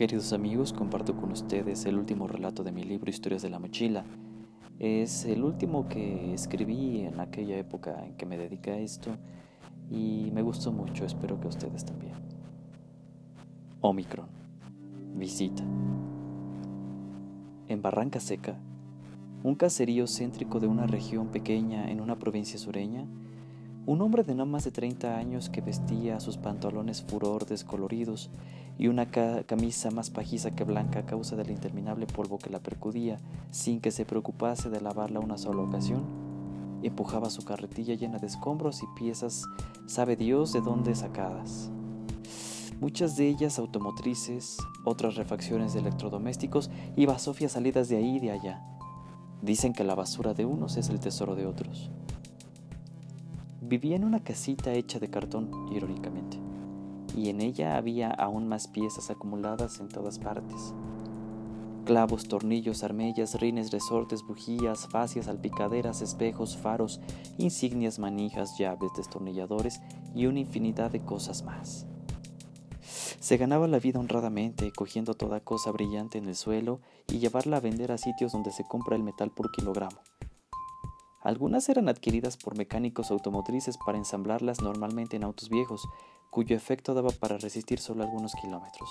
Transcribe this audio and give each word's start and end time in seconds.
Queridos 0.00 0.32
amigos, 0.32 0.72
comparto 0.72 1.14
con 1.14 1.30
ustedes 1.30 1.84
el 1.84 1.98
último 1.98 2.26
relato 2.26 2.64
de 2.64 2.72
mi 2.72 2.84
libro 2.84 3.10
Historias 3.10 3.42
de 3.42 3.50
la 3.50 3.58
Mochila. 3.58 4.02
Es 4.78 5.26
el 5.26 5.44
último 5.44 5.90
que 5.90 6.32
escribí 6.32 7.02
en 7.02 7.20
aquella 7.20 7.58
época 7.58 8.06
en 8.06 8.14
que 8.14 8.24
me 8.24 8.38
dediqué 8.38 8.70
a 8.70 8.78
esto 8.78 9.10
y 9.90 10.30
me 10.32 10.40
gustó 10.40 10.72
mucho, 10.72 11.04
espero 11.04 11.38
que 11.38 11.48
ustedes 11.48 11.84
también. 11.84 12.14
Omicron. 13.82 14.24
Visita. 15.16 15.64
En 17.68 17.82
Barranca 17.82 18.20
Seca, 18.20 18.58
un 19.42 19.54
caserío 19.54 20.06
céntrico 20.06 20.60
de 20.60 20.66
una 20.66 20.86
región 20.86 21.26
pequeña 21.26 21.90
en 21.90 22.00
una 22.00 22.18
provincia 22.18 22.58
sureña, 22.58 23.04
un 23.86 24.02
hombre 24.02 24.22
de 24.24 24.34
no 24.34 24.46
más 24.46 24.64
de 24.64 24.70
30 24.70 25.16
años 25.16 25.48
que 25.48 25.62
vestía 25.62 26.20
sus 26.20 26.36
pantalones 26.36 27.02
furor 27.02 27.46
descoloridos 27.46 28.30
y 28.78 28.88
una 28.88 29.10
camisa 29.10 29.90
más 29.90 30.10
pajiza 30.10 30.52
que 30.52 30.64
blanca 30.64 31.00
a 31.00 31.06
causa 31.06 31.36
del 31.36 31.50
interminable 31.50 32.06
polvo 32.06 32.38
que 32.38 32.50
la 32.50 32.60
percudía, 32.60 33.18
sin 33.50 33.80
que 33.80 33.90
se 33.90 34.04
preocupase 34.04 34.70
de 34.70 34.80
lavarla 34.80 35.20
una 35.20 35.38
sola 35.38 35.62
ocasión, 35.62 36.04
empujaba 36.82 37.30
su 37.30 37.44
carretilla 37.44 37.94
llena 37.94 38.18
de 38.18 38.26
escombros 38.26 38.82
y 38.82 38.86
piezas, 38.98 39.44
sabe 39.86 40.16
Dios 40.16 40.52
de 40.52 40.60
dónde 40.60 40.94
sacadas. 40.94 41.70
Muchas 42.80 43.16
de 43.16 43.28
ellas 43.28 43.58
automotrices, 43.58 44.56
otras 44.84 45.16
refacciones 45.16 45.74
de 45.74 45.80
electrodomésticos 45.80 46.70
y 46.96 47.04
basofias 47.04 47.52
salidas 47.52 47.88
de 47.88 47.96
ahí 47.98 48.16
y 48.16 48.20
de 48.20 48.30
allá. 48.30 48.62
Dicen 49.42 49.74
que 49.74 49.84
la 49.84 49.94
basura 49.94 50.32
de 50.32 50.46
unos 50.46 50.78
es 50.78 50.88
el 50.88 51.00
tesoro 51.00 51.34
de 51.34 51.46
otros. 51.46 51.90
Vivía 53.62 53.94
en 53.94 54.04
una 54.04 54.24
casita 54.24 54.72
hecha 54.72 54.98
de 54.98 55.10
cartón, 55.10 55.50
irónicamente, 55.70 56.38
y 57.14 57.28
en 57.28 57.42
ella 57.42 57.76
había 57.76 58.10
aún 58.10 58.48
más 58.48 58.68
piezas 58.68 59.10
acumuladas 59.10 59.80
en 59.80 59.88
todas 59.88 60.18
partes. 60.18 60.72
Clavos, 61.84 62.26
tornillos, 62.26 62.82
armellas, 62.84 63.38
rines, 63.38 63.70
resortes, 63.70 64.22
bujías, 64.22 64.88
fascias, 64.88 65.26
salpicaderas, 65.26 66.00
espejos, 66.00 66.56
faros, 66.56 67.02
insignias, 67.36 67.98
manijas, 67.98 68.56
llaves, 68.58 68.92
destornilladores 68.96 69.82
y 70.14 70.24
una 70.24 70.40
infinidad 70.40 70.90
de 70.90 71.00
cosas 71.00 71.42
más. 71.42 71.86
Se 72.80 73.36
ganaba 73.36 73.68
la 73.68 73.78
vida 73.78 74.00
honradamente, 74.00 74.72
cogiendo 74.72 75.12
toda 75.12 75.40
cosa 75.40 75.70
brillante 75.70 76.16
en 76.16 76.28
el 76.28 76.34
suelo 76.34 76.80
y 77.08 77.18
llevarla 77.18 77.58
a 77.58 77.60
vender 77.60 77.92
a 77.92 77.98
sitios 77.98 78.32
donde 78.32 78.52
se 78.52 78.64
compra 78.66 78.96
el 78.96 79.02
metal 79.02 79.30
por 79.30 79.52
kilogramo. 79.52 80.00
Algunas 81.22 81.68
eran 81.68 81.88
adquiridas 81.88 82.38
por 82.38 82.56
mecánicos 82.56 83.10
automotrices 83.10 83.76
para 83.84 83.98
ensamblarlas 83.98 84.62
normalmente 84.62 85.16
en 85.16 85.24
autos 85.24 85.50
viejos, 85.50 85.86
cuyo 86.30 86.56
efecto 86.56 86.94
daba 86.94 87.10
para 87.10 87.36
resistir 87.36 87.78
solo 87.78 88.04
algunos 88.04 88.32
kilómetros. 88.34 88.88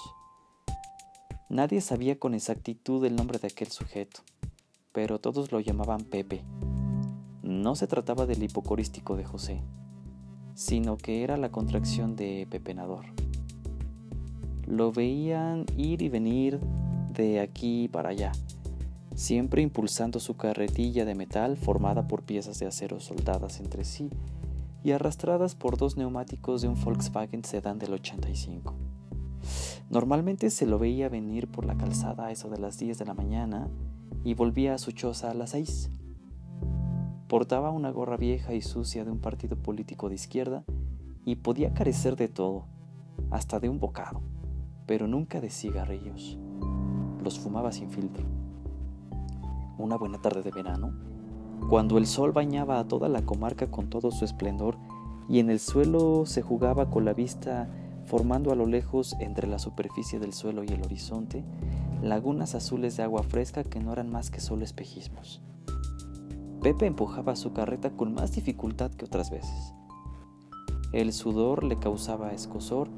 Nadie 1.49 1.81
sabía 1.81 2.19
con 2.19 2.35
exactitud 2.35 3.03
el 3.05 3.15
nombre 3.15 3.39
de 3.39 3.47
aquel 3.47 3.69
sujeto, 3.69 4.21
pero 4.91 5.19
todos 5.19 5.51
lo 5.51 5.59
llamaban 5.59 6.01
Pepe. 6.01 6.43
No 7.41 7.75
se 7.75 7.87
trataba 7.87 8.27
del 8.27 8.43
hipocorístico 8.43 9.15
de 9.15 9.25
José, 9.25 9.63
sino 10.53 10.97
que 10.97 11.23
era 11.23 11.37
la 11.37 11.51
contracción 11.51 12.15
de 12.15 12.45
pepenador. 12.47 13.05
Lo 14.67 14.91
veían 14.91 15.65
ir 15.75 16.03
y 16.03 16.09
venir 16.09 16.59
de 17.11 17.39
aquí 17.39 17.87
para 17.87 18.09
allá, 18.09 18.31
siempre 19.19 19.61
impulsando 19.61 20.21
su 20.21 20.37
carretilla 20.37 21.03
de 21.03 21.13
metal 21.13 21.57
formada 21.57 22.07
por 22.07 22.23
piezas 22.23 22.57
de 22.59 22.67
acero 22.67 23.01
soldadas 23.01 23.59
entre 23.59 23.83
sí 23.83 24.09
y 24.81 24.91
arrastradas 24.91 25.55
por 25.55 25.75
dos 25.75 25.97
neumáticos 25.97 26.61
de 26.61 26.69
un 26.69 26.81
Volkswagen 26.81 27.43
sedán 27.43 27.79
del 27.79 27.91
85. 27.91 28.73
Normalmente 29.89 30.49
se 30.49 30.65
lo 30.65 30.79
veía 30.79 31.09
venir 31.09 31.51
por 31.51 31.65
la 31.65 31.75
calzada 31.75 32.27
a 32.27 32.31
eso 32.31 32.49
de 32.49 32.59
las 32.59 32.79
10 32.79 32.97
de 32.97 33.05
la 33.05 33.13
mañana 33.13 33.69
y 34.23 34.35
volvía 34.35 34.73
a 34.73 34.77
su 34.77 34.93
choza 34.93 35.29
a 35.29 35.33
las 35.33 35.49
6. 35.49 35.89
Portaba 37.27 37.71
una 37.71 37.91
gorra 37.91 38.15
vieja 38.15 38.53
y 38.53 38.61
sucia 38.61 39.03
de 39.03 39.11
un 39.11 39.19
partido 39.19 39.57
político 39.57 40.07
de 40.07 40.15
izquierda 40.15 40.63
y 41.25 41.35
podía 41.35 41.73
carecer 41.73 42.15
de 42.15 42.29
todo, 42.29 42.67
hasta 43.31 43.59
de 43.59 43.67
un 43.67 43.81
bocado, 43.81 44.21
pero 44.85 45.07
nunca 45.07 45.41
de 45.41 45.49
cigarrillos. 45.49 46.39
Los 47.21 47.37
fumaba 47.37 47.73
sin 47.73 47.91
filtro 47.91 48.38
una 49.83 49.97
buena 49.97 50.21
tarde 50.21 50.43
de 50.43 50.51
verano, 50.51 50.93
cuando 51.69 51.97
el 51.97 52.07
sol 52.07 52.31
bañaba 52.31 52.79
a 52.79 52.87
toda 52.87 53.09
la 53.09 53.21
comarca 53.21 53.69
con 53.69 53.89
todo 53.89 54.11
su 54.11 54.25
esplendor 54.25 54.77
y 55.27 55.39
en 55.39 55.49
el 55.49 55.59
suelo 55.59 56.25
se 56.25 56.41
jugaba 56.41 56.89
con 56.89 57.05
la 57.05 57.13
vista 57.13 57.69
formando 58.05 58.51
a 58.51 58.55
lo 58.55 58.65
lejos 58.65 59.15
entre 59.19 59.47
la 59.47 59.59
superficie 59.59 60.19
del 60.19 60.33
suelo 60.33 60.63
y 60.63 60.67
el 60.67 60.81
horizonte 60.81 61.43
lagunas 62.01 62.55
azules 62.55 62.97
de 62.97 63.03
agua 63.03 63.23
fresca 63.23 63.63
que 63.63 63.79
no 63.79 63.93
eran 63.93 64.11
más 64.11 64.31
que 64.31 64.39
solo 64.39 64.63
espejismos. 64.63 65.41
Pepe 66.61 66.87
empujaba 66.87 67.35
su 67.35 67.53
carreta 67.53 67.91
con 67.91 68.13
más 68.13 68.33
dificultad 68.33 68.91
que 68.91 69.05
otras 69.05 69.29
veces. 69.29 69.73
El 70.91 71.13
sudor 71.13 71.63
le 71.63 71.77
causaba 71.77 72.33
escosor 72.33 72.89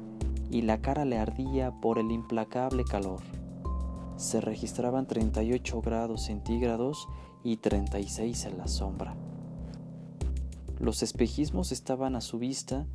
y 0.50 0.62
la 0.62 0.80
cara 0.80 1.04
le 1.04 1.18
ardía 1.18 1.72
por 1.80 1.98
el 1.98 2.10
implacable 2.10 2.84
calor 2.84 3.20
se 4.22 4.40
registraban 4.40 5.06
38 5.06 5.82
grados 5.82 6.22
centígrados 6.22 7.08
y 7.42 7.56
36 7.56 8.46
en 8.46 8.58
la 8.58 8.68
sombra. 8.68 9.16
Los 10.78 11.02
espejismos 11.02 11.72
estaban 11.72 12.16
a 12.16 12.20
su 12.20 12.38
vista 12.38 12.86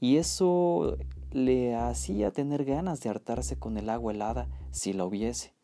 y 0.00 0.16
eso 0.16 0.96
le 1.32 1.74
hacía 1.76 2.32
tener 2.32 2.64
ganas 2.64 3.00
de 3.00 3.10
hartarse 3.10 3.58
con 3.58 3.76
el 3.76 3.88
agua 3.88 4.12
helada 4.12 4.48
si 4.70 4.92
la 4.92 5.04
hubiese, 5.04 5.54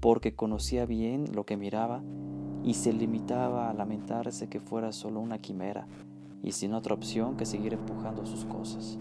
porque 0.00 0.34
conocía 0.34 0.86
bien 0.86 1.32
lo 1.34 1.44
que 1.44 1.56
miraba 1.56 2.02
y 2.64 2.74
se 2.74 2.92
limitaba 2.92 3.70
a 3.70 3.74
lamentarse 3.74 4.48
que 4.48 4.60
fuera 4.60 4.92
solo 4.92 5.20
una 5.20 5.38
quimera 5.38 5.86
y 6.42 6.52
sin 6.52 6.74
otra 6.74 6.94
opción 6.94 7.36
que 7.36 7.46
seguir 7.46 7.74
empujando 7.74 8.24
sus 8.26 8.44
cosas. 8.44 8.98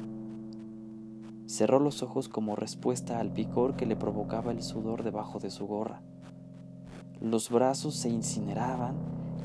Cerró 1.50 1.80
los 1.80 2.04
ojos 2.04 2.30
como 2.30 2.56
respuesta 2.56 3.20
al 3.20 3.32
picor 3.32 3.76
que 3.76 3.88
le 3.88 3.96
provocaba 3.96 4.52
el 4.52 4.62
sudor 4.62 5.02
debajo 5.02 5.40
de 5.40 5.50
su 5.50 5.66
gorra. 5.66 6.04
Los 7.22 7.50
brazos 7.50 7.96
se 7.96 8.08
incineraban 8.08 8.96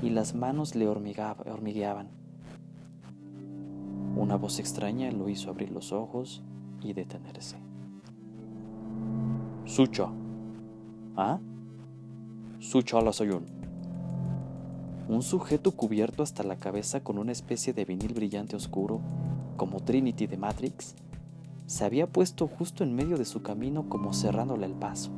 y 0.02 0.10
las 0.10 0.34
manos 0.34 0.74
le 0.74 0.86
hormigueaban. 0.86 2.10
Una 4.16 4.36
voz 4.36 4.58
extraña 4.58 5.10
lo 5.12 5.30
hizo 5.30 5.48
abrir 5.48 5.72
los 5.72 5.92
ojos 5.92 6.42
y 6.82 6.92
detenerse. 6.92 7.56
Sucho. 9.64 10.12
¿Ah? 11.16 11.38
Sucho 12.58 13.00
la 13.00 13.14
soyun. 13.14 13.46
Un 15.08 15.22
sujeto 15.22 15.72
cubierto 15.72 16.22
hasta 16.22 16.42
la 16.42 16.56
cabeza 16.56 17.02
con 17.02 17.16
una 17.16 17.32
especie 17.32 17.72
de 17.72 17.86
vinil 17.86 18.12
brillante 18.12 18.56
oscuro, 18.56 19.00
como 19.56 19.80
Trinity 19.80 20.26
de 20.26 20.36
Matrix, 20.36 20.96
se 21.66 21.84
había 21.84 22.06
puesto 22.06 22.46
justo 22.46 22.84
en 22.84 22.94
medio 22.94 23.16
de 23.16 23.24
su 23.24 23.42
camino 23.42 23.88
como 23.88 24.12
cerrándole 24.12 24.66
el 24.66 24.74
paso. 24.74 25.10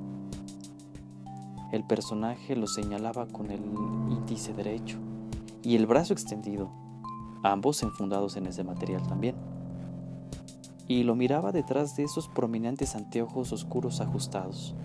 El 1.73 1.84
personaje 1.84 2.55
lo 2.55 2.69
señalaba 2.69 3.27
con 3.27 3.51
el 3.51 3.62
índice 4.11 4.55
derecho 4.55 4.99
y 5.62 5.75
el 5.75 5.87
brazo 5.87 6.12
extendido, 6.12 6.71
ambos 7.43 7.83
enfundados 7.83 8.37
en 8.37 8.47
ese 8.47 8.62
material 8.62 9.07
también. 9.09 9.34
Y 10.87 11.03
lo 11.03 11.17
miraba 11.17 11.51
detrás 11.51 11.97
de 11.97 12.05
esos 12.05 12.29
prominentes 12.29 12.95
anteojos 12.95 13.53
oscuros 13.53 14.01
ajustados. 14.01 14.77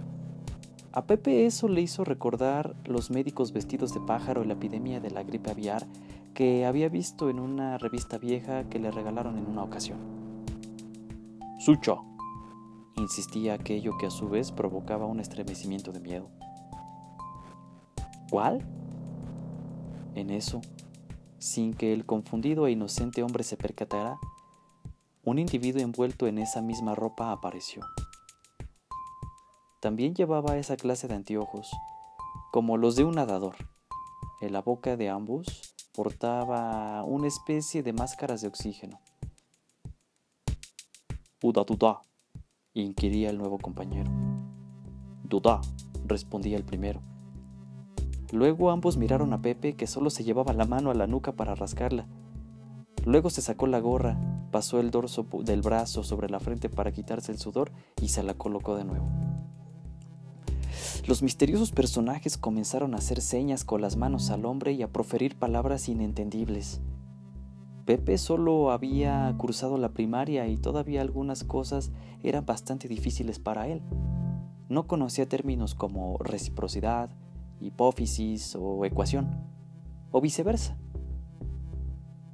A 0.94 1.06
Pepe 1.06 1.46
eso 1.46 1.68
le 1.68 1.82
hizo 1.82 2.04
recordar 2.04 2.76
los 2.86 3.12
médicos 3.12 3.54
vestidos 3.54 3.94
de 3.94 4.00
pájaro 4.02 4.44
y 4.44 4.48
la 4.48 4.54
epidemia 4.54 5.00
de 5.00 5.12
la 5.12 5.24
gripe 5.24 5.52
aviar 5.52 5.86
que 6.34 6.66
había 6.66 6.90
visto 6.90 7.30
en 7.30 7.40
una 7.40 7.78
revista 7.78 8.18
vieja 8.18 8.64
que 8.64 8.80
le 8.80 8.90
regalaron 8.90 9.38
en 9.38 9.46
una 9.46 9.64
ocasión. 9.64 10.21
Sucho, 11.64 12.04
insistía 12.96 13.54
aquello 13.54 13.96
que 14.00 14.08
a 14.08 14.10
su 14.10 14.28
vez 14.28 14.52
provocaba 14.52 15.06
un 15.06 15.20
estremecimiento 15.20 15.92
de 15.92 16.00
miedo. 16.00 16.32
¿Cuál? 18.32 18.68
En 20.16 20.32
eso, 20.32 20.62
sin 21.38 21.76
que 21.76 21.94
el 21.94 22.08
confundido 22.08 22.66
e 22.66 22.72
inocente 22.72 23.22
hombre 23.22 23.44
se 23.44 23.58
percatara, 23.58 24.18
un 25.24 25.38
individuo 25.38 25.84
envuelto 25.84 26.26
en 26.26 26.40
esa 26.40 26.64
misma 26.64 26.96
ropa 26.96 27.32
apareció. 27.32 27.84
También 29.82 30.16
llevaba 30.16 30.58
esa 30.58 30.78
clase 30.78 31.08
de 31.08 31.14
anteojos, 31.14 31.70
como 32.52 32.78
los 32.78 32.96
de 32.96 33.04
un 33.04 33.14
nadador. 33.14 33.54
En 34.42 34.52
la 34.52 34.64
boca 34.64 34.98
de 34.98 35.12
ambos 35.12 35.76
portaba 35.94 37.04
una 37.04 37.28
especie 37.28 37.84
de 37.84 37.94
máscaras 37.94 38.42
de 38.42 38.48
oxígeno. 38.48 39.00
Uda 41.42 41.64
duda, 41.64 42.02
inquiría 42.74 43.30
el 43.30 43.38
nuevo 43.38 43.58
compañero. 43.58 44.12
Duda, 45.24 45.62
respondía 46.06 46.58
el 46.58 46.64
primero. 46.64 47.02
Luego 48.32 48.72
ambos 48.72 48.98
miraron 48.98 49.34
a 49.34 49.42
Pepe, 49.42 49.74
que 49.74 49.88
solo 49.88 50.10
se 50.10 50.24
llevaba 50.24 50.54
la 50.54 50.66
mano 50.66 50.92
a 50.92 50.96
la 50.96 51.08
nuca 51.08 51.34
para 51.34 51.56
rascarla. 51.56 52.08
Luego 53.06 53.30
se 53.30 53.42
sacó 53.42 53.68
la 53.68 53.80
gorra 53.80 54.20
pasó 54.52 54.80
el 54.80 54.92
dorso 54.92 55.26
del 55.44 55.62
brazo 55.62 56.04
sobre 56.04 56.30
la 56.30 56.40
frente 56.40 56.70
para 56.70 56.92
quitarse 56.92 57.32
el 57.32 57.40
sudor 57.40 57.72
y 58.02 58.10
se 58.10 58.22
la 58.22 58.36
colocó 58.36 58.76
de 58.76 58.84
nuevo. 58.84 59.08
Los 61.08 61.24
misteriosos 61.24 61.72
personajes 61.72 62.38
comenzaron 62.38 62.94
a 62.94 62.98
hacer 62.98 63.22
señas 63.22 63.64
con 63.64 63.82
las 63.82 63.96
manos 63.96 64.30
al 64.30 64.46
hombre 64.46 64.74
y 64.74 64.84
a 64.84 64.92
proferir 64.92 65.36
palabras 65.36 65.90
inentendibles. 65.90 66.82
Pepe 67.86 68.18
solo 68.18 68.72
había 68.72 69.34
cursado 69.38 69.78
la 69.78 69.90
primaria 69.90 70.48
y 70.48 70.58
todavía 70.58 71.02
algunas 71.02 71.44
cosas 71.44 71.92
eran 72.22 72.46
bastante 72.46 72.88
difíciles 72.88 73.40
para 73.40 73.68
él. 73.68 73.82
No 74.70 74.88
conocía 74.88 75.28
términos 75.28 75.76
como 75.76 76.18
reciprocidad, 76.20 77.10
hipófisis 77.60 78.56
o 78.56 78.86
ecuación, 78.86 79.30
o 80.12 80.22
viceversa. 80.22 80.78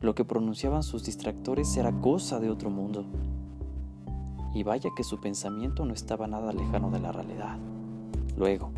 Lo 0.01 0.15
que 0.15 0.25
pronunciaban 0.25 0.83
sus 0.83 1.03
distractores 1.05 1.75
era 1.77 1.91
cosa 2.01 2.39
de 2.39 2.49
otro 2.49 2.69
mundo. 2.69 3.05
Y 4.53 4.63
vaya 4.63 4.89
que 4.95 5.03
su 5.03 5.19
pensamiento 5.19 5.85
no 5.85 5.93
estaba 5.93 6.27
nada 6.27 6.51
lejano 6.51 6.91
de 6.91 6.99
la 6.99 7.11
realidad. 7.11 7.57
Luego, 8.37 8.71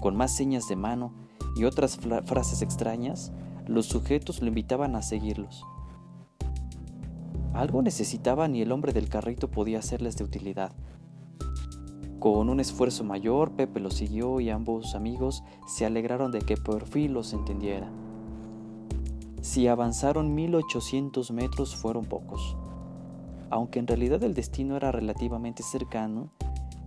con 0.00 0.16
más 0.16 0.34
señas 0.34 0.68
de 0.68 0.76
mano 0.76 1.12
y 1.54 1.64
otras 1.64 1.98
frases 2.24 2.62
extrañas, 2.62 3.32
los 3.66 3.86
sujetos 3.86 4.42
lo 4.42 4.48
invitaban 4.48 4.96
a 4.96 5.02
seguirlos. 5.02 5.64
Algo 7.54 7.82
necesitaban 7.82 8.56
y 8.56 8.62
el 8.62 8.72
hombre 8.72 8.92
del 8.92 9.08
carrito 9.08 9.48
podía 9.48 9.78
hacerles 9.78 10.16
de 10.16 10.24
utilidad. 10.24 10.72
Con 12.18 12.48
un 12.48 12.58
esfuerzo 12.58 13.04
mayor, 13.04 13.52
Pepe 13.52 13.78
lo 13.78 13.90
siguió 13.90 14.40
y 14.40 14.50
ambos 14.50 14.94
amigos 14.96 15.44
se 15.66 15.86
alegraron 15.86 16.32
de 16.32 16.40
que 16.40 16.56
por 16.56 16.84
fin 16.86 17.14
los 17.14 17.32
entendiera. 17.32 17.90
Si 19.40 19.68
avanzaron 19.68 20.34
1800 20.34 21.30
metros 21.30 21.76
fueron 21.76 22.06
pocos. 22.06 22.56
Aunque 23.50 23.78
en 23.78 23.86
realidad 23.86 24.22
el 24.24 24.34
destino 24.34 24.76
era 24.76 24.90
relativamente 24.90 25.62
cercano, 25.62 26.32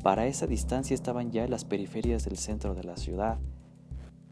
para 0.03 0.27
esa 0.27 0.47
distancia 0.47 0.95
estaban 0.95 1.31
ya 1.31 1.45
en 1.45 1.51
las 1.51 1.63
periferias 1.63 2.25
del 2.25 2.37
centro 2.37 2.75
de 2.75 2.83
la 2.83 2.97
ciudad 2.97 3.39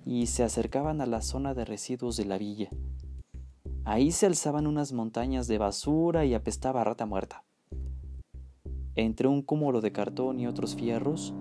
y 0.03 0.25
se 0.27 0.43
acercaban 0.43 1.01
a 1.01 1.05
la 1.05 1.21
zona 1.21 1.53
de 1.53 1.65
residuos 1.65 2.17
de 2.17 2.25
la 2.25 2.37
villa. 2.37 2.69
Ahí 3.87 4.11
se 4.11 4.25
alzaban 4.25 4.65
unas 4.65 4.93
montañas 4.93 5.47
de 5.47 5.59
basura 5.59 6.25
y 6.25 6.33
apestaba 6.33 6.81
a 6.81 6.83
rata 6.83 7.05
muerta. 7.05 7.43
Entre 8.95 9.27
un 9.27 9.43
cúmulo 9.43 9.79
de 9.79 9.91
cartón 9.91 10.39
y 10.39 10.47
otros 10.47 10.75
fierros, 10.75 11.35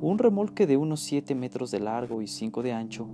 un 0.00 0.18
remolque 0.18 0.66
de 0.66 0.78
unos 0.78 1.00
7 1.00 1.34
metros 1.34 1.70
de 1.70 1.80
largo 1.80 2.22
y 2.22 2.26
5 2.26 2.62
de 2.62 2.72
ancho, 2.72 3.06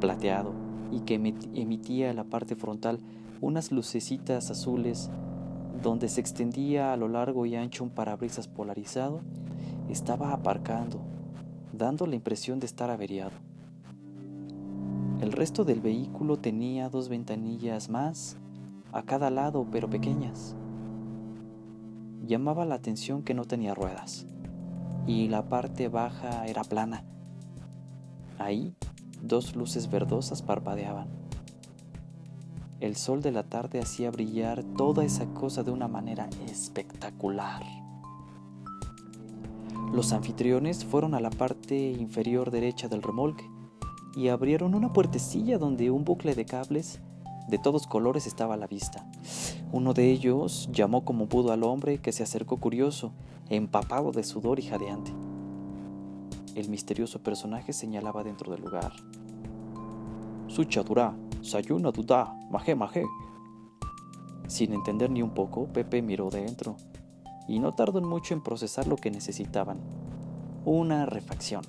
plateado, 0.00 0.54
y 0.90 1.00
que 1.00 1.16
emitía 1.16 2.08
en 2.08 2.16
la 2.16 2.24
parte 2.24 2.56
frontal 2.56 2.98
unas 3.42 3.72
lucecitas 3.72 4.50
azules 4.50 5.10
donde 5.82 6.08
se 6.08 6.22
extendía 6.22 6.94
a 6.94 6.96
lo 6.96 7.08
largo 7.08 7.44
y 7.44 7.56
ancho 7.56 7.84
un 7.84 7.90
parabrisas 7.90 8.48
polarizado, 8.48 9.20
estaba 9.90 10.32
aparcando, 10.32 10.98
dando 11.74 12.06
la 12.06 12.14
impresión 12.14 12.58
de 12.58 12.66
estar 12.66 12.90
averiado. 12.90 13.47
El 15.20 15.32
resto 15.32 15.64
del 15.64 15.80
vehículo 15.80 16.36
tenía 16.36 16.88
dos 16.88 17.08
ventanillas 17.08 17.88
más 17.90 18.36
a 18.92 19.02
cada 19.02 19.30
lado, 19.30 19.66
pero 19.72 19.90
pequeñas. 19.90 20.54
Llamaba 22.24 22.64
la 22.64 22.76
atención 22.76 23.24
que 23.24 23.34
no 23.34 23.44
tenía 23.44 23.74
ruedas 23.74 24.26
y 25.08 25.26
la 25.26 25.48
parte 25.48 25.88
baja 25.88 26.46
era 26.46 26.62
plana. 26.62 27.02
Ahí 28.38 28.76
dos 29.20 29.56
luces 29.56 29.90
verdosas 29.90 30.40
parpadeaban. 30.42 31.08
El 32.78 32.94
sol 32.94 33.20
de 33.20 33.32
la 33.32 33.42
tarde 33.42 33.80
hacía 33.80 34.12
brillar 34.12 34.62
toda 34.62 35.04
esa 35.04 35.26
cosa 35.34 35.64
de 35.64 35.72
una 35.72 35.88
manera 35.88 36.30
espectacular. 36.46 37.64
Los 39.92 40.12
anfitriones 40.12 40.84
fueron 40.84 41.16
a 41.16 41.20
la 41.20 41.30
parte 41.30 41.90
inferior 41.90 42.52
derecha 42.52 42.86
del 42.86 43.02
remolque 43.02 43.57
y 44.18 44.30
abrieron 44.30 44.74
una 44.74 44.92
puertecilla 44.92 45.58
donde 45.58 45.92
un 45.92 46.04
bucle 46.04 46.34
de 46.34 46.44
cables 46.44 46.98
de 47.46 47.56
todos 47.56 47.86
colores 47.86 48.26
estaba 48.26 48.54
a 48.54 48.56
la 48.56 48.66
vista. 48.66 49.06
Uno 49.70 49.94
de 49.94 50.10
ellos 50.10 50.68
llamó 50.72 51.04
como 51.04 51.28
pudo 51.28 51.52
al 51.52 51.62
hombre 51.62 51.98
que 51.98 52.10
se 52.10 52.24
acercó 52.24 52.56
curioso, 52.56 53.12
empapado 53.48 54.10
de 54.10 54.24
sudor 54.24 54.58
y 54.58 54.62
jadeante. 54.62 55.12
El 56.56 56.68
misterioso 56.68 57.22
personaje 57.22 57.72
señalaba 57.72 58.24
dentro 58.24 58.50
del 58.50 58.62
lugar. 58.62 58.92
Suchadura, 60.48 61.14
sayuna 61.42 61.92
duda, 61.92 62.36
maje 62.50 62.74
maje. 62.74 63.04
Sin 64.48 64.72
entender 64.72 65.10
ni 65.10 65.22
un 65.22 65.30
poco, 65.30 65.68
Pepe 65.68 66.02
miró 66.02 66.28
dentro 66.28 66.74
y 67.46 67.60
no 67.60 67.72
tardó 67.72 68.00
mucho 68.00 68.34
en 68.34 68.42
procesar 68.42 68.88
lo 68.88 68.96
que 68.96 69.12
necesitaban. 69.12 69.78
Una 70.64 71.06
refacción. 71.06 71.62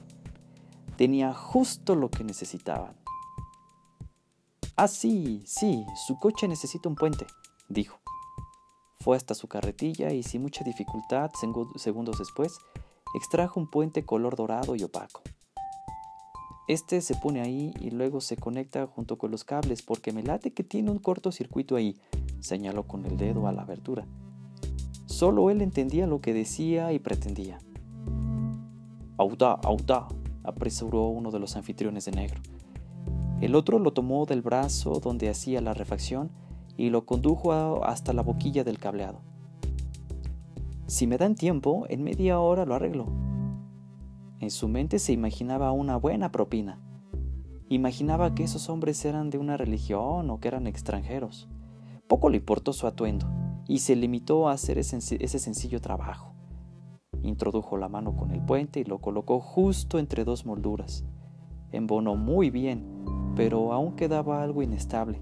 Tenía 1.00 1.34
justo 1.34 1.96
lo 1.96 2.12
que 2.12 2.26
necesitaban. 2.26 2.94
Ah, 4.76 4.90
sí, 4.90 5.42
sí, 5.46 5.86
su 6.06 6.20
coche 6.20 6.46
necesita 6.50 6.90
un 6.90 6.96
puente, 6.96 7.26
dijo. 7.70 8.02
Fue 9.00 9.16
hasta 9.16 9.34
su 9.34 9.48
carretilla 9.48 10.12
y 10.12 10.24
sin 10.24 10.42
mucha 10.42 10.66
dificultad, 10.66 11.32
segundos 11.78 12.20
después, 12.20 12.58
extrajo 13.16 13.62
un 13.62 13.70
puente 13.70 14.04
color 14.04 14.36
dorado 14.36 14.76
y 14.76 14.84
opaco. 14.84 15.22
Este 16.68 17.00
se 17.00 17.16
pone 17.16 17.40
ahí 17.40 17.74
y 17.80 17.92
luego 17.92 18.20
se 18.20 18.36
conecta 18.36 18.86
junto 18.86 19.18
con 19.18 19.32
los 19.32 19.46
cables 19.46 19.82
porque 19.82 20.12
me 20.12 20.22
late 20.22 20.52
que 20.52 20.66
tiene 20.66 20.92
un 20.92 21.00
cortocircuito 21.00 21.78
ahí, 21.78 21.98
señaló 22.42 22.84
con 22.88 23.06
el 23.06 23.16
dedo 23.16 23.48
a 23.48 23.54
la 23.54 23.62
abertura. 23.62 24.06
Solo 25.06 25.50
él 25.50 25.62
entendía 25.62 26.08
lo 26.08 26.20
que 26.20 26.34
decía 26.34 26.92
y 26.92 27.00
pretendía. 27.00 27.58
Audá, 29.18 29.60
audá, 29.64 30.10
apresuró 30.44 31.08
uno 31.08 31.32
de 31.32 31.40
los 31.40 31.56
anfitriones 31.56 32.06
de 32.06 32.12
negro. 32.12 32.42
El 33.42 33.56
otro 33.56 33.80
lo 33.80 33.94
tomó 33.94 34.26
del 34.26 34.42
brazo 34.42 35.00
donde 35.00 35.30
hacía 35.30 35.62
la 35.62 35.74
refacción 35.74 36.32
y 36.76 36.90
lo 36.90 37.06
condujo 37.06 37.84
hasta 37.84 38.14
la 38.14 38.22
boquilla 38.22 38.64
del 38.64 38.80
cableado. 38.80 39.22
Si 40.88 41.08
me 41.08 41.18
dan 41.18 41.36
tiempo, 41.36 41.86
en 41.90 42.04
media 42.04 42.40
hora 42.40 42.66
lo 42.66 42.76
arreglo. 42.76 43.06
En 44.40 44.52
su 44.52 44.68
mente 44.68 45.00
se 45.00 45.14
imaginaba 45.14 45.72
una 45.72 45.98
buena 45.98 46.32
propina. 46.32 46.82
Imaginaba 47.70 48.34
que 48.34 48.44
esos 48.44 48.70
hombres 48.70 49.04
eran 49.06 49.30
de 49.30 49.38
una 49.38 49.58
religión 49.58 50.30
o 50.30 50.40
que 50.40 50.48
eran 50.48 50.66
extranjeros. 50.66 51.48
Poco 52.08 52.30
le 52.30 52.38
importó 52.38 52.74
su 52.74 52.88
atuendo 52.88 53.30
y 53.68 53.80
se 53.80 53.96
limitó 53.96 54.50
a 54.50 54.54
hacer 54.54 54.80
ese 54.80 55.40
sencillo 55.40 55.80
trabajo. 55.80 56.34
Introdujo 57.24 57.78
la 57.78 57.90
mano 57.90 58.16
con 58.16 58.32
el 58.32 58.42
puente 58.42 58.80
y 58.80 58.84
lo 58.84 59.00
colocó 59.00 59.40
justo 59.40 60.00
entre 60.00 60.24
dos 60.24 60.46
molduras. 60.46 61.04
Embonó 61.72 62.16
muy 62.16 62.50
bien, 62.50 62.84
pero 63.36 63.74
aún 63.74 63.96
quedaba 63.96 64.42
algo 64.42 64.64
inestable, 64.64 65.22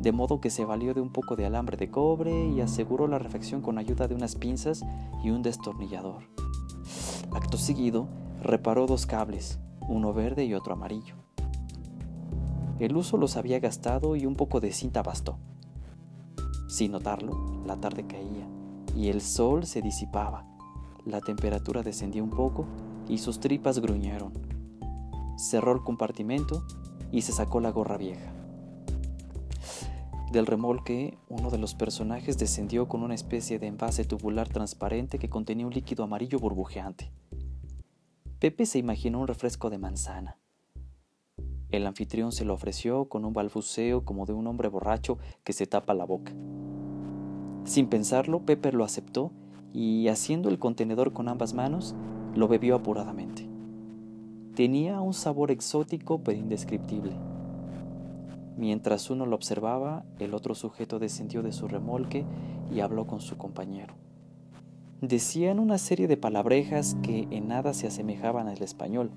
de 0.00 0.12
modo 0.12 0.40
que 0.40 0.50
se 0.50 0.64
valió 0.64 0.94
de 0.94 1.00
un 1.00 1.10
poco 1.10 1.36
de 1.36 1.46
alambre 1.46 1.76
de 1.76 1.90
cobre 1.90 2.48
y 2.48 2.60
aseguró 2.60 3.06
la 3.06 3.18
refacción 3.18 3.62
con 3.62 3.78
ayuda 3.78 4.08
de 4.08 4.14
unas 4.14 4.36
pinzas 4.36 4.84
y 5.22 5.30
un 5.30 5.42
destornillador. 5.42 6.24
Acto 7.32 7.56
seguido, 7.56 8.08
reparó 8.42 8.86
dos 8.86 9.06
cables, 9.06 9.60
uno 9.88 10.12
verde 10.12 10.44
y 10.44 10.54
otro 10.54 10.72
amarillo. 10.72 11.14
El 12.78 12.96
uso 12.96 13.16
los 13.16 13.36
había 13.36 13.60
gastado 13.60 14.16
y 14.16 14.26
un 14.26 14.34
poco 14.34 14.60
de 14.60 14.72
cinta 14.72 15.02
bastó. 15.02 15.38
Sin 16.68 16.92
notarlo, 16.92 17.62
la 17.64 17.76
tarde 17.76 18.06
caía 18.06 18.48
y 18.96 19.08
el 19.08 19.20
sol 19.20 19.66
se 19.66 19.80
disipaba 19.80 20.53
la 21.06 21.20
temperatura 21.20 21.82
descendió 21.82 22.24
un 22.24 22.30
poco 22.30 22.66
y 23.08 23.18
sus 23.18 23.40
tripas 23.40 23.78
gruñeron. 23.78 24.32
Cerró 25.36 25.72
el 25.72 25.82
compartimento 25.82 26.64
y 27.12 27.22
se 27.22 27.32
sacó 27.32 27.60
la 27.60 27.70
gorra 27.70 27.96
vieja. 27.96 28.32
Del 30.32 30.46
remolque, 30.46 31.16
uno 31.28 31.50
de 31.50 31.58
los 31.58 31.74
personajes 31.74 32.38
descendió 32.38 32.88
con 32.88 33.02
una 33.02 33.14
especie 33.14 33.58
de 33.58 33.68
envase 33.68 34.04
tubular 34.04 34.48
transparente 34.48 35.18
que 35.18 35.28
contenía 35.28 35.66
un 35.66 35.72
líquido 35.72 36.02
amarillo 36.02 36.38
burbujeante. 36.38 37.12
Pepe 38.40 38.66
se 38.66 38.78
imaginó 38.78 39.20
un 39.20 39.28
refresco 39.28 39.70
de 39.70 39.78
manzana. 39.78 40.38
El 41.70 41.86
anfitrión 41.86 42.32
se 42.32 42.44
lo 42.44 42.54
ofreció 42.54 43.08
con 43.08 43.24
un 43.24 43.32
balbuceo 43.32 44.04
como 44.04 44.26
de 44.26 44.32
un 44.32 44.46
hombre 44.46 44.68
borracho 44.68 45.18
que 45.44 45.52
se 45.52 45.66
tapa 45.66 45.94
la 45.94 46.04
boca. 46.04 46.32
Sin 47.64 47.88
pensarlo, 47.88 48.44
Pepe 48.44 48.72
lo 48.72 48.84
aceptó 48.84 49.32
y 49.74 50.06
haciendo 50.06 50.48
el 50.48 50.60
contenedor 50.60 51.12
con 51.12 51.28
ambas 51.28 51.52
manos, 51.52 51.96
lo 52.34 52.46
bebió 52.46 52.76
apuradamente. 52.76 53.48
Tenía 54.54 55.00
un 55.00 55.12
sabor 55.12 55.50
exótico 55.50 56.22
pero 56.22 56.38
indescriptible. 56.38 57.12
Mientras 58.56 59.10
uno 59.10 59.26
lo 59.26 59.34
observaba, 59.34 60.04
el 60.20 60.32
otro 60.32 60.54
sujeto 60.54 61.00
descendió 61.00 61.42
de 61.42 61.50
su 61.50 61.66
remolque 61.66 62.24
y 62.72 62.80
habló 62.80 63.08
con 63.08 63.20
su 63.20 63.36
compañero. 63.36 63.94
Decían 65.00 65.58
una 65.58 65.76
serie 65.76 66.06
de 66.06 66.16
palabrejas 66.16 66.96
que 67.02 67.26
en 67.32 67.48
nada 67.48 67.74
se 67.74 67.88
asemejaban 67.88 68.46
al 68.46 68.62
español, 68.62 69.10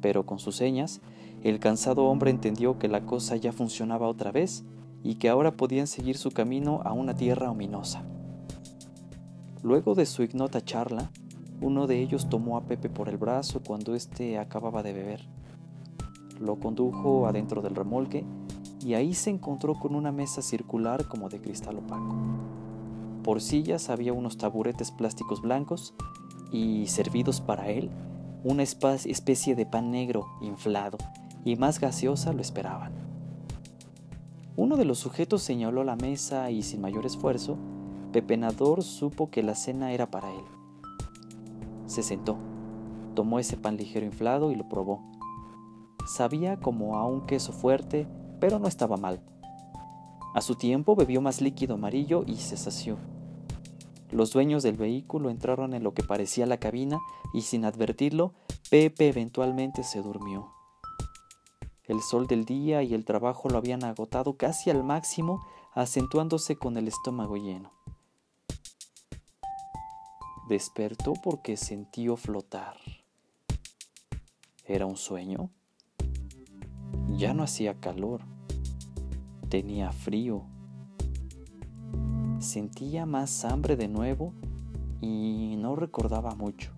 pero 0.00 0.24
con 0.26 0.38
sus 0.38 0.54
señas, 0.54 1.00
el 1.42 1.58
cansado 1.58 2.04
hombre 2.04 2.30
entendió 2.30 2.78
que 2.78 2.86
la 2.86 3.04
cosa 3.04 3.34
ya 3.34 3.50
funcionaba 3.50 4.06
otra 4.06 4.30
vez 4.30 4.64
y 5.02 5.16
que 5.16 5.28
ahora 5.28 5.56
podían 5.56 5.88
seguir 5.88 6.16
su 6.16 6.30
camino 6.30 6.82
a 6.84 6.92
una 6.92 7.16
tierra 7.16 7.50
ominosa. 7.50 8.04
Luego 9.62 9.94
de 9.94 10.06
su 10.06 10.22
ignota 10.22 10.64
charla, 10.64 11.10
uno 11.60 11.86
de 11.86 12.00
ellos 12.00 12.28
tomó 12.28 12.56
a 12.56 12.62
Pepe 12.62 12.88
por 12.88 13.08
el 13.08 13.16
brazo 13.16 13.60
cuando 13.66 13.94
éste 13.94 14.38
acababa 14.38 14.82
de 14.82 14.92
beber. 14.92 15.26
Lo 16.40 16.60
condujo 16.60 17.26
adentro 17.26 17.60
del 17.60 17.74
remolque 17.74 18.24
y 18.80 18.94
ahí 18.94 19.14
se 19.14 19.30
encontró 19.30 19.74
con 19.74 19.96
una 19.96 20.12
mesa 20.12 20.42
circular 20.42 21.08
como 21.08 21.28
de 21.28 21.40
cristal 21.40 21.78
opaco. 21.78 22.14
Por 23.24 23.40
sillas 23.40 23.90
había 23.90 24.12
unos 24.12 24.38
taburetes 24.38 24.92
plásticos 24.92 25.42
blancos 25.42 25.94
y 26.52 26.86
servidos 26.86 27.40
para 27.40 27.68
él 27.68 27.90
una 28.44 28.62
especie 28.62 29.56
de 29.56 29.66
pan 29.66 29.90
negro 29.90 30.28
inflado 30.40 30.96
y 31.44 31.56
más 31.56 31.80
gaseosa 31.80 32.32
lo 32.32 32.40
esperaban. 32.40 32.92
Uno 34.56 34.76
de 34.76 34.84
los 34.84 34.98
sujetos 34.98 35.42
señaló 35.42 35.82
la 35.82 35.96
mesa 35.96 36.50
y 36.50 36.62
sin 36.62 36.80
mayor 36.80 37.04
esfuerzo, 37.04 37.58
Pepenador 38.12 38.82
supo 38.82 39.30
que 39.30 39.42
la 39.42 39.54
cena 39.54 39.92
era 39.92 40.10
para 40.10 40.32
él. 40.32 40.44
Se 41.86 42.02
sentó, 42.02 42.36
tomó 43.14 43.38
ese 43.38 43.56
pan 43.56 43.76
ligero 43.76 44.06
inflado 44.06 44.50
y 44.50 44.54
lo 44.54 44.68
probó. 44.68 45.02
Sabía 46.06 46.58
como 46.58 46.96
a 46.96 47.06
un 47.06 47.26
queso 47.26 47.52
fuerte, 47.52 48.06
pero 48.40 48.58
no 48.58 48.66
estaba 48.66 48.96
mal. 48.96 49.20
A 50.34 50.40
su 50.40 50.54
tiempo 50.54 50.96
bebió 50.96 51.20
más 51.20 51.40
líquido 51.40 51.74
amarillo 51.74 52.24
y 52.26 52.36
se 52.36 52.56
sació. 52.56 52.96
Los 54.10 54.32
dueños 54.32 54.62
del 54.62 54.76
vehículo 54.76 55.28
entraron 55.28 55.74
en 55.74 55.82
lo 55.82 55.92
que 55.92 56.02
parecía 56.02 56.46
la 56.46 56.58
cabina 56.58 56.98
y 57.34 57.42
sin 57.42 57.64
advertirlo, 57.64 58.32
Pepe 58.70 59.08
eventualmente 59.08 59.82
se 59.82 60.00
durmió. 60.00 60.52
El 61.84 62.00
sol 62.00 62.26
del 62.26 62.44
día 62.44 62.82
y 62.82 62.94
el 62.94 63.04
trabajo 63.04 63.48
lo 63.48 63.58
habían 63.58 63.84
agotado 63.84 64.36
casi 64.36 64.70
al 64.70 64.84
máximo, 64.84 65.44
acentuándose 65.74 66.56
con 66.56 66.76
el 66.76 66.88
estómago 66.88 67.36
lleno. 67.36 67.77
Despertó 70.48 71.14
porque 71.22 71.56
sintió 71.56 72.16
flotar. 72.16 72.76
¿Era 74.64 74.86
un 74.86 74.96
sueño? 74.96 75.50
Ya 77.16 77.34
no 77.34 77.42
hacía 77.42 77.80
calor, 77.80 78.22
tenía 79.48 79.92
frío 79.92 80.46
Sentía 82.40 83.04
más 83.04 83.44
hambre 83.44 83.76
de 83.76 83.88
nuevo 83.88 84.32
y 85.00 85.56
no 85.58 85.74
recordaba 85.74 86.36
mucho. 86.36 86.70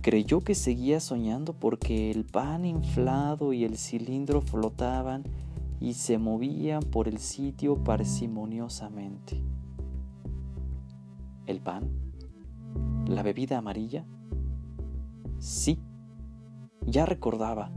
Creyó 0.00 0.40
que 0.40 0.54
seguía 0.54 1.00
soñando 1.00 1.52
porque 1.52 2.10
el 2.10 2.24
pan 2.24 2.64
inflado 2.64 3.52
y 3.52 3.64
el 3.64 3.76
cilindro 3.76 4.40
flotaban 4.40 5.24
y 5.80 5.94
se 5.94 6.16
movían 6.16 6.82
por 6.82 7.08
el 7.08 7.18
sitio 7.18 7.84
parsimoniosamente. 7.84 9.42
¿El 11.50 11.60
pan? 11.60 11.90
¿La 13.08 13.24
bebida 13.24 13.58
amarilla? 13.58 14.06
Sí, 15.40 15.80
ya 16.86 17.06
recordaba. 17.06 17.72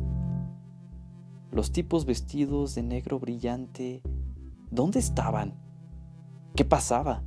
Los 1.52 1.72
tipos 1.72 2.06
vestidos 2.06 2.76
de 2.76 2.84
negro 2.84 3.20
brillante 3.20 4.04
¿Dónde 4.70 5.00
estaban? 5.00 5.56
¿Qué 6.56 6.66
pasaba? 6.66 7.24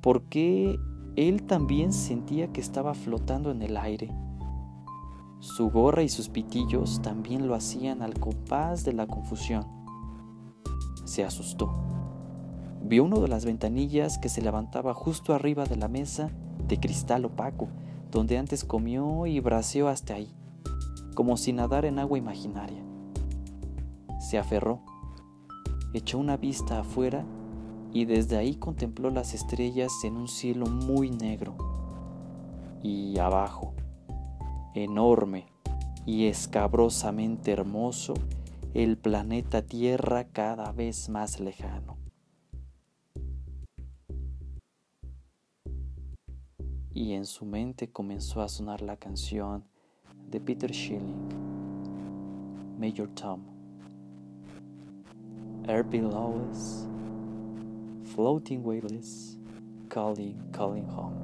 ¿Por 0.00 0.22
qué 0.28 0.78
él 1.16 1.42
también 1.42 1.92
sentía 1.92 2.52
que 2.52 2.60
estaba 2.60 2.94
flotando 2.94 3.50
en 3.50 3.62
el 3.62 3.76
aire? 3.76 4.12
Su 5.40 5.68
gorra 5.68 6.04
y 6.04 6.08
sus 6.08 6.28
pitillos 6.28 7.02
también 7.02 7.48
lo 7.48 7.56
hacían 7.56 8.02
al 8.02 8.14
compás 8.20 8.84
de 8.84 8.92
la 8.92 9.08
confusión. 9.08 9.66
Se 11.04 11.24
asustó. 11.24 11.74
Vio 12.84 13.04
uno 13.04 13.20
de 13.20 13.28
las 13.28 13.44
ventanillas 13.44 14.18
que 14.18 14.28
se 14.28 14.42
levantaba 14.42 14.94
justo 14.94 15.34
arriba 15.34 15.64
de 15.64 15.76
la 15.76 15.88
mesa 15.88 16.30
de 16.68 16.78
cristal 16.78 17.24
opaco, 17.24 17.68
donde 18.10 18.38
antes 18.38 18.64
comió 18.64 19.26
y 19.26 19.40
braceó 19.40 19.88
hasta 19.88 20.14
ahí, 20.14 20.32
como 21.14 21.36
si 21.36 21.52
nadar 21.52 21.84
en 21.84 21.98
agua 21.98 22.18
imaginaria. 22.18 22.82
Se 24.20 24.38
aferró 24.38 24.80
echó 25.94 26.18
una 26.18 26.36
vista 26.36 26.80
afuera 26.80 27.24
y 27.92 28.04
desde 28.04 28.36
ahí 28.36 28.56
contempló 28.56 29.10
las 29.10 29.32
estrellas 29.32 29.92
en 30.02 30.16
un 30.16 30.28
cielo 30.28 30.66
muy 30.66 31.10
negro. 31.10 31.56
Y 32.82 33.18
abajo, 33.18 33.74
enorme 34.74 35.46
y 36.04 36.26
escabrosamente 36.26 37.52
hermoso, 37.52 38.14
el 38.74 38.98
planeta 38.98 39.62
Tierra 39.62 40.24
cada 40.24 40.72
vez 40.72 41.08
más 41.08 41.38
lejano. 41.38 42.03
Y 46.94 47.12
en 47.12 47.26
su 47.26 47.44
mente 47.44 47.90
comenzó 47.90 48.40
a 48.40 48.48
sonar 48.48 48.80
la 48.80 48.96
canción 48.96 49.64
de 50.30 50.40
Peter 50.40 50.72
Schilling, 50.72 51.28
Major 52.78 53.08
Tom. 53.14 53.54
air 55.66 55.82
below 55.82 56.46
us, 56.50 56.86
floating 58.14 58.62
weightless, 58.62 59.38
calling, 59.88 60.38
calling 60.52 60.86
home. 60.86 61.23